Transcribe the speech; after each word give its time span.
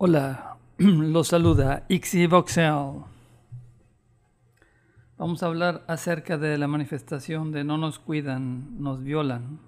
Hola, 0.00 0.56
los 0.78 1.26
saluda 1.26 1.84
Ixi. 1.88 2.28
Vamos 2.28 3.02
a 5.42 5.46
hablar 5.46 5.84
acerca 5.88 6.38
de 6.38 6.56
la 6.56 6.68
manifestación 6.68 7.50
de 7.50 7.64
no 7.64 7.78
nos 7.78 7.98
cuidan, 7.98 8.80
nos 8.80 9.02
violan. 9.02 9.58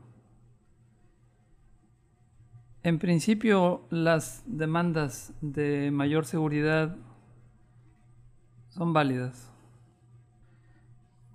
En 2.85 3.01
principio, 3.01 3.89
las 3.91 4.45
demandas 4.47 5.33
de 5.41 5.91
mayor 5.91 6.27
seguridad 6.27 6.95
son 8.69 8.93
válidas, 8.93 9.53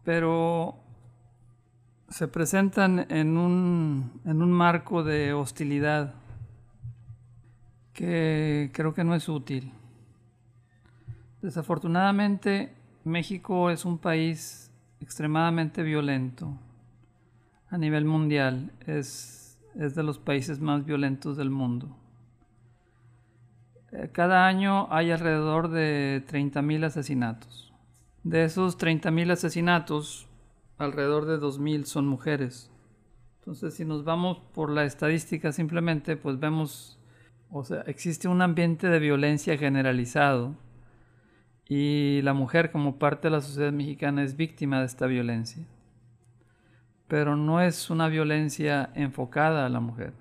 pero 0.06 0.80
se 2.08 2.30
presentan 2.30 3.08
en 3.10 3.36
un, 3.36 4.22
en 4.24 4.42
un 4.42 4.54
marco 4.54 5.04
de 5.04 5.34
hostilidad 5.34 6.14
que 7.96 8.70
creo 8.74 8.94
que 8.94 9.04
no 9.04 9.16
es 9.16 9.28
útil. 9.28 9.72
Desafortunadamente, 11.42 12.76
México 13.06 13.72
es 13.72 13.86
un 13.86 13.98
país 13.98 14.72
extremadamente 15.00 15.82
violento 15.82 16.60
a 17.70 17.78
nivel 17.78 18.06
mundial. 18.06 18.72
Es, 18.86 19.60
es 19.76 19.96
de 19.96 20.04
los 20.04 20.20
países 20.20 20.60
más 20.60 20.86
violentos 20.86 21.38
del 21.38 21.50
mundo. 21.50 21.96
Eh, 23.92 24.10
cada 24.12 24.46
año 24.46 24.88
hay 24.92 25.12
alrededor 25.12 25.70
de 25.70 26.24
30.000 26.28 26.86
asesinatos. 26.86 27.74
De 28.24 28.44
esos 28.44 28.78
30.000 28.78 29.32
asesinatos, 29.32 30.28
alrededor 30.78 31.26
de 31.26 31.40
2.000 31.40 31.86
son 31.86 32.08
mujeres. 32.08 32.70
Entonces, 33.40 33.76
si 33.76 33.86
nos 33.86 34.04
vamos 34.04 34.40
por 34.54 34.70
la 34.70 34.84
estadística 34.84 35.52
simplemente, 35.52 36.18
pues 36.18 36.40
vemos 36.40 37.00
o 37.58 37.64
sea, 37.64 37.84
existe 37.88 38.28
un 38.28 38.42
ambiente 38.42 38.90
de 38.90 39.00
violencia 39.00 39.58
generalizado 39.58 40.58
y 41.70 42.20
la 42.22 42.34
mujer 42.34 42.70
como 42.70 43.00
parte 43.00 43.30
de 43.30 43.32
la 43.32 43.40
sociedad 43.40 43.72
mexicana 43.72 44.24
es 44.24 44.36
víctima 44.36 44.82
de 44.82 44.88
esta 44.88 45.08
violencia. 45.08 45.64
Pero 47.08 47.38
no 47.38 47.62
es 47.62 47.90
una 47.90 48.10
violencia 48.10 48.90
enfocada 48.94 49.66
a 49.66 49.70
la 49.70 49.80
mujer. 49.80 50.12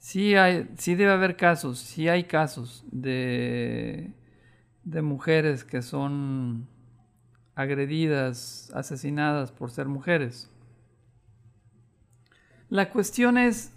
Sí, 0.00 0.34
hay, 0.34 0.68
sí 0.76 0.96
debe 0.96 1.12
haber 1.12 1.36
casos, 1.36 1.78
sí 1.78 2.08
hay 2.08 2.24
casos 2.24 2.84
de, 2.90 4.10
de 4.82 5.02
mujeres 5.02 5.62
que 5.62 5.80
son 5.80 6.66
agredidas, 7.54 8.72
asesinadas 8.74 9.52
por 9.52 9.70
ser 9.70 9.86
mujeres. 9.86 10.50
La 12.68 12.90
cuestión 12.90 13.38
es 13.38 13.75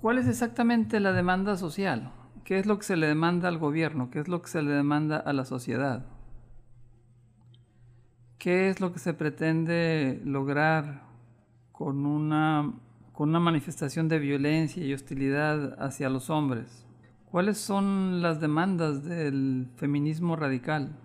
¿Cuál 0.00 0.18
es 0.18 0.28
exactamente 0.28 1.00
la 1.00 1.12
demanda 1.12 1.56
social? 1.56 2.12
¿Qué 2.44 2.58
es 2.58 2.66
lo 2.66 2.78
que 2.78 2.84
se 2.84 2.96
le 2.96 3.06
demanda 3.06 3.48
al 3.48 3.58
gobierno? 3.58 4.10
¿Qué 4.10 4.20
es 4.20 4.28
lo 4.28 4.40
que 4.40 4.48
se 4.48 4.62
le 4.62 4.70
demanda 4.70 5.18
a 5.18 5.32
la 5.32 5.44
sociedad? 5.44 6.06
¿Qué 8.38 8.68
es 8.68 8.80
lo 8.80 8.92
que 8.92 9.00
se 9.00 9.14
pretende 9.14 10.20
lograr 10.24 11.02
con 11.72 12.06
una, 12.06 12.72
con 13.12 13.30
una 13.30 13.40
manifestación 13.40 14.08
de 14.08 14.18
violencia 14.18 14.84
y 14.84 14.94
hostilidad 14.94 15.76
hacia 15.82 16.08
los 16.08 16.30
hombres? 16.30 16.86
¿Cuáles 17.30 17.58
son 17.58 18.22
las 18.22 18.40
demandas 18.40 19.04
del 19.04 19.68
feminismo 19.76 20.36
radical? 20.36 20.96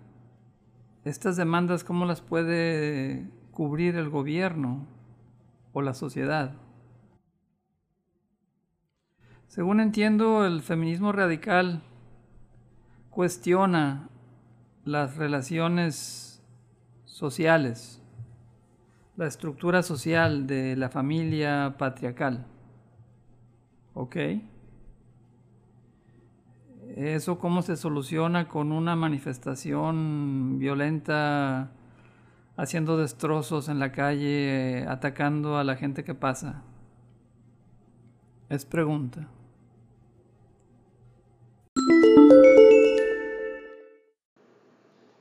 Estas 1.04 1.36
demandas, 1.36 1.84
¿cómo 1.84 2.06
las 2.06 2.22
puede 2.22 3.28
cubrir 3.50 3.96
el 3.96 4.08
gobierno 4.08 4.86
o 5.74 5.82
la 5.82 5.92
sociedad? 5.92 6.54
Según 9.48 9.80
entiendo, 9.80 10.46
el 10.46 10.62
feminismo 10.62 11.12
radical 11.12 11.82
cuestiona 13.10 14.08
las 14.84 15.16
relaciones 15.16 16.42
sociales, 17.04 18.02
la 19.16 19.26
estructura 19.26 19.82
social 19.82 20.46
de 20.46 20.76
la 20.76 20.88
familia 20.88 21.76
patriarcal. 21.78 22.46
¿Ok? 23.94 24.16
¿Eso 26.96 27.38
cómo 27.38 27.62
se 27.62 27.76
soluciona 27.76 28.48
con 28.48 28.72
una 28.72 28.94
manifestación 28.96 30.58
violenta, 30.58 31.70
haciendo 32.56 32.96
destrozos 32.96 33.68
en 33.68 33.78
la 33.78 33.92
calle, 33.92 34.84
atacando 34.88 35.56
a 35.58 35.64
la 35.64 35.76
gente 35.76 36.04
que 36.04 36.14
pasa? 36.14 36.62
Es 38.48 38.64
pregunta. 38.64 39.26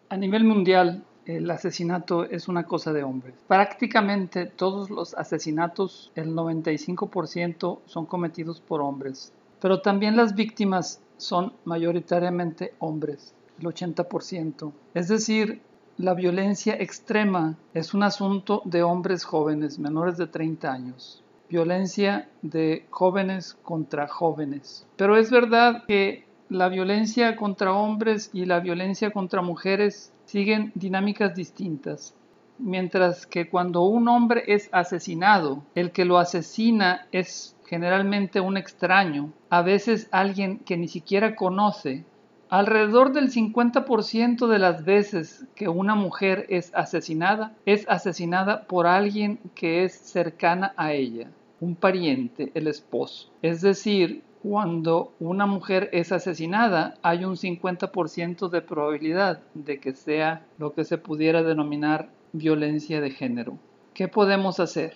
A 0.10 0.18
nivel 0.18 0.44
mundial, 0.44 1.04
el 1.26 1.50
asesinato 1.50 2.26
es 2.26 2.48
una 2.48 2.64
cosa 2.64 2.92
de 2.92 3.04
hombres. 3.04 3.34
Prácticamente 3.48 4.46
todos 4.46 4.90
los 4.90 5.14
asesinatos, 5.16 6.12
el 6.16 6.36
95% 6.36 7.80
son 7.86 8.06
cometidos 8.06 8.60
por 8.60 8.82
hombres. 8.82 9.32
Pero 9.62 9.82
también 9.82 10.18
las 10.18 10.36
víctimas 10.36 11.02
son 11.18 11.54
mayoritariamente 11.64 12.74
hombres, 12.80 13.34
el 13.60 13.66
80%. 13.66 14.74
Es 14.94 15.08
decir, 15.08 15.62
la 15.98 16.14
violencia 16.14 16.76
extrema 16.76 17.58
es 17.74 17.94
un 17.94 18.04
asunto 18.04 18.62
de 18.66 18.84
hombres 18.84 19.24
jóvenes, 19.24 19.80
menores 19.80 20.18
de 20.18 20.28
30 20.28 20.72
años. 20.72 21.23
Violencia 21.54 22.28
de 22.42 22.88
jóvenes 22.90 23.54
contra 23.62 24.08
jóvenes. 24.08 24.88
Pero 24.96 25.18
es 25.18 25.30
verdad 25.30 25.84
que 25.86 26.26
la 26.50 26.68
violencia 26.68 27.36
contra 27.36 27.74
hombres 27.74 28.32
y 28.34 28.46
la 28.46 28.60
violencia 28.60 29.12
contra 29.12 29.44
mujeres 29.44 30.12
siguen 30.26 30.72
dinámicas 30.74 31.36
distintas. 31.36 32.16
Mientras 32.58 33.28
que 33.28 33.52
cuando 33.52 33.84
un 33.84 34.08
hombre 34.08 34.42
es 34.48 34.68
asesinado, 34.72 35.62
el 35.76 35.92
que 35.92 36.06
lo 36.06 36.18
asesina 36.18 37.06
es 37.12 37.56
generalmente 37.68 38.40
un 38.40 38.58
extraño, 38.58 39.32
a 39.52 39.62
veces 39.62 40.08
alguien 40.10 40.58
que 40.58 40.76
ni 40.76 40.88
siquiera 40.88 41.36
conoce. 41.36 42.04
Alrededor 42.50 43.14
del 43.14 43.30
50% 43.30 44.48
de 44.48 44.58
las 44.58 44.86
veces 44.86 45.46
que 45.54 45.70
una 45.70 45.94
mujer 45.94 46.48
es 46.50 46.74
asesinada, 46.74 47.54
es 47.68 47.88
asesinada 47.88 48.64
por 48.64 48.88
alguien 48.88 49.40
que 49.54 49.84
es 49.84 49.94
cercana 49.94 50.74
a 50.78 50.94
ella, 50.94 51.30
un 51.64 51.76
pariente, 51.76 52.52
el 52.56 52.68
esposo. 52.68 53.32
Es 53.42 53.62
decir, 53.62 54.22
cuando 54.42 55.14
una 55.22 55.46
mujer 55.46 55.90
es 55.94 56.12
asesinada, 56.12 56.96
hay 57.02 57.24
un 57.24 57.38
50% 57.38 58.50
de 58.50 58.62
probabilidad 58.62 59.42
de 59.54 59.80
que 59.80 59.94
sea 59.94 60.46
lo 60.58 60.74
que 60.74 60.84
se 60.84 60.98
pudiera 60.98 61.42
denominar 61.42 62.10
violencia 62.34 63.00
de 63.00 63.12
género. 63.12 63.58
¿Qué 63.94 64.10
podemos 64.10 64.60
hacer? 64.60 64.94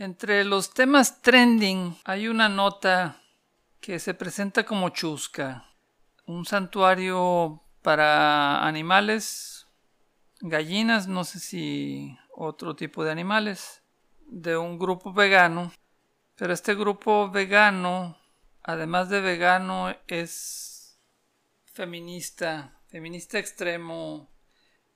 Entre 0.00 0.44
los 0.44 0.72
temas 0.72 1.20
trending 1.20 1.94
hay 2.04 2.26
una 2.26 2.48
nota 2.48 3.22
que 3.82 3.98
se 3.98 4.14
presenta 4.14 4.64
como 4.64 4.88
chusca, 4.88 5.74
un 6.24 6.46
santuario 6.46 7.62
para 7.82 8.66
animales, 8.66 9.66
gallinas, 10.40 11.06
no 11.06 11.24
sé 11.24 11.38
si 11.38 12.16
otro 12.34 12.74
tipo 12.74 13.04
de 13.04 13.10
animales, 13.10 13.82
de 14.26 14.56
un 14.56 14.78
grupo 14.78 15.12
vegano, 15.12 15.70
pero 16.34 16.54
este 16.54 16.74
grupo 16.74 17.30
vegano, 17.30 18.16
además 18.62 19.10
de 19.10 19.20
vegano, 19.20 19.94
es 20.06 20.98
feminista, 21.74 22.80
feminista 22.88 23.38
extremo, 23.38 24.30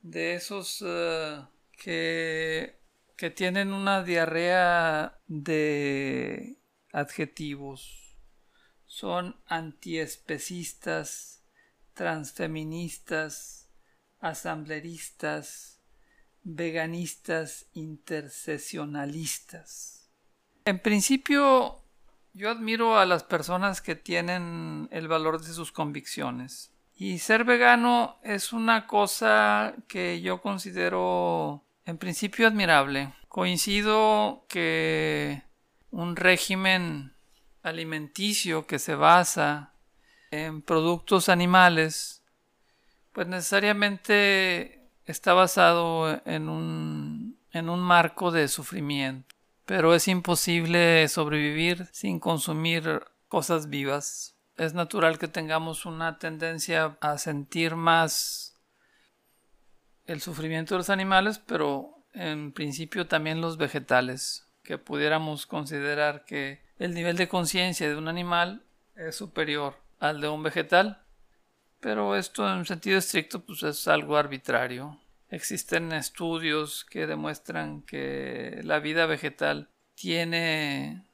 de 0.01 0.37
esos 0.37 0.83
eh, 0.83 1.45
que 1.73 2.84
que 3.17 3.31
tienen 3.31 3.73
una 3.73 4.03
diarrea 4.03 5.19
de 5.27 6.59
adjetivos. 6.93 8.19
Son 8.87 9.37
antiespecistas, 9.47 11.43
transfeministas, 11.95 13.71
asambleristas, 14.21 15.81
veganistas, 16.43 17.67
intercesionalistas. 17.73 20.11
En 20.65 20.79
principio, 20.79 21.83
yo 22.33 22.51
admiro 22.51 22.97
a 22.99 23.07
las 23.07 23.23
personas 23.23 23.81
que 23.81 23.95
tienen 23.97 24.89
el 24.91 25.09
valor 25.09 25.41
de 25.41 25.53
sus 25.53 25.73
convicciones. 25.73 26.71
Y 26.97 27.19
ser 27.19 27.45
vegano 27.45 28.19
es 28.23 28.53
una 28.53 28.87
cosa 28.87 29.75
que 29.89 30.21
yo 30.21 30.41
considero 30.41 31.65
en 31.87 31.99
principio 31.99 32.47
admirable. 32.47 33.13
Coincido 33.29 34.47
que 34.49 35.43
un 35.91 36.17
régimen 36.17 37.15
alimenticio 37.63 38.67
que 38.67 38.79
se 38.79 38.95
basa 38.95 39.73
en 40.31 40.63
productos 40.63 41.29
animales, 41.29 42.23
pues 43.13 43.27
necesariamente 43.27 44.91
está 45.07 45.33
basado 45.35 46.21
en 46.27 46.49
un, 46.49 47.39
en 47.53 47.69
un 47.69 47.81
marco 47.81 48.31
de 48.31 48.49
sufrimiento. 48.49 49.35
Pero 49.65 49.95
es 49.95 50.09
imposible 50.09 51.09
sobrevivir 51.09 51.89
sin 51.93 52.21
consumir 52.21 53.03
cosas 53.29 53.69
vivas. 53.69 54.37
Es 54.57 54.75
natural 54.75 55.19
que 55.19 55.29
tengamos 55.29 55.87
una 55.87 56.19
tendencia 56.19 56.97
a 57.01 57.19
sentir 57.19 57.77
más 57.77 58.54
el 60.07 60.21
sufrimiento 60.21 60.75
de 60.75 60.79
los 60.79 60.91
animales, 60.91 61.39
pero 61.39 62.05
en 62.13 62.53
principio 62.53 63.07
también 63.07 63.41
los 63.41 63.57
vegetales, 63.57 64.47
que 64.63 64.79
pudiéramos 64.79 65.47
considerar 65.47 66.25
que 66.25 66.63
el 66.79 66.95
nivel 66.95 67.17
de 67.17 67.29
conciencia 67.29 67.89
de 67.89 67.97
un 67.97 68.09
animal 68.09 68.65
es 68.97 69.17
superior 69.17 69.77
al 69.99 70.21
de 70.21 70.29
un 70.29 70.43
vegetal, 70.43 71.03
pero 71.81 72.17
esto 72.17 72.51
en 72.53 72.65
sentido 72.65 72.99
estricto 72.99 73.45
pues 73.45 73.63
es 73.63 73.89
algo 73.89 74.17
arbitrario. 74.17 75.01
Existen 75.29 75.93
estudios 75.93 76.85
que 76.85 77.07
demuestran 77.07 77.83
que 77.83 78.61
la 78.63 78.79
vida 78.79 79.07
vegetal 79.07 79.71
tiene 79.95 81.05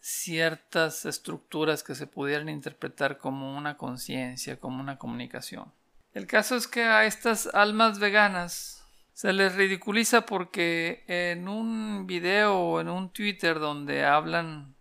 ciertas 0.00 1.04
estructuras 1.04 1.82
que 1.82 1.94
se 1.94 2.06
pudieran 2.06 2.48
interpretar 2.48 3.18
como 3.18 3.56
una 3.56 3.76
conciencia, 3.76 4.58
como 4.58 4.80
una 4.80 4.98
comunicación. 4.98 5.72
El 6.12 6.26
caso 6.26 6.56
es 6.56 6.66
que 6.66 6.84
a 6.84 7.04
estas 7.04 7.46
almas 7.54 7.98
veganas 7.98 8.84
se 9.12 9.32
les 9.32 9.54
ridiculiza 9.54 10.26
porque 10.26 11.04
en 11.06 11.46
un 11.46 12.06
video 12.06 12.58
o 12.58 12.80
en 12.80 12.88
un 12.88 13.12
Twitter 13.12 13.58
donde 13.58 14.04
hablan 14.04 14.74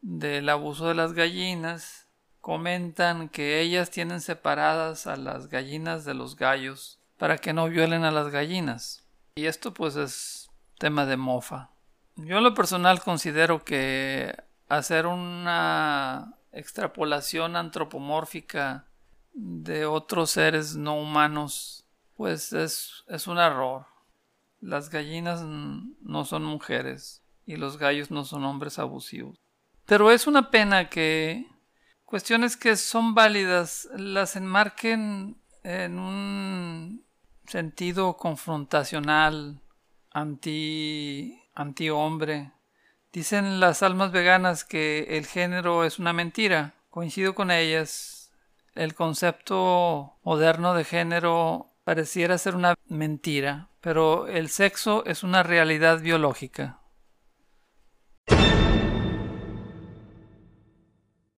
del 0.00 0.48
abuso 0.48 0.88
de 0.88 0.94
las 0.94 1.12
gallinas, 1.12 2.06
comentan 2.40 3.28
que 3.28 3.60
ellas 3.60 3.90
tienen 3.90 4.20
separadas 4.20 5.06
a 5.06 5.16
las 5.16 5.48
gallinas 5.48 6.04
de 6.04 6.14
los 6.14 6.36
gallos 6.36 7.00
para 7.16 7.38
que 7.38 7.52
no 7.52 7.68
violen 7.68 8.04
a 8.04 8.10
las 8.10 8.28
gallinas. 8.28 9.04
Y 9.34 9.46
esto 9.46 9.74
pues 9.74 9.96
es 9.96 10.50
tema 10.78 11.04
de 11.04 11.16
mofa. 11.16 11.70
Yo 12.16 12.38
en 12.38 12.44
lo 12.44 12.54
personal 12.54 13.00
considero 13.00 13.64
que 13.64 14.34
hacer 14.68 15.06
una 15.06 16.34
extrapolación 16.52 17.56
antropomórfica 17.56 18.87
de 19.38 19.86
otros 19.86 20.32
seres 20.32 20.74
no 20.74 21.00
humanos 21.00 21.86
pues 22.14 22.52
es, 22.52 23.04
es 23.06 23.28
un 23.28 23.38
error. 23.38 23.86
Las 24.60 24.90
gallinas 24.90 25.42
no 25.42 26.24
son 26.24 26.44
mujeres 26.44 27.22
y 27.46 27.56
los 27.56 27.78
gallos 27.78 28.10
no 28.10 28.24
son 28.24 28.44
hombres 28.44 28.80
abusivos. 28.80 29.38
Pero 29.86 30.10
es 30.10 30.26
una 30.26 30.50
pena 30.50 30.90
que 30.90 31.46
cuestiones 32.04 32.56
que 32.56 32.74
son 32.76 33.14
válidas 33.14 33.88
las 33.96 34.34
enmarquen 34.34 35.40
en 35.62 35.98
un 36.00 37.04
sentido 37.46 38.16
confrontacional, 38.16 39.60
anti, 40.10 41.40
anti 41.54 41.88
hombre. 41.88 42.52
Dicen 43.12 43.60
las 43.60 43.84
almas 43.84 44.10
veganas 44.10 44.64
que 44.64 45.16
el 45.16 45.26
género 45.26 45.84
es 45.84 46.00
una 46.00 46.12
mentira. 46.12 46.74
Coincido 46.90 47.36
con 47.36 47.52
ellas. 47.52 48.17
El 48.78 48.94
concepto 48.94 50.20
moderno 50.22 50.72
de 50.72 50.84
género 50.84 51.74
pareciera 51.82 52.38
ser 52.38 52.54
una 52.54 52.76
mentira, 52.86 53.70
pero 53.80 54.28
el 54.28 54.50
sexo 54.50 55.04
es 55.04 55.24
una 55.24 55.42
realidad 55.42 56.00
biológica. 56.00 56.78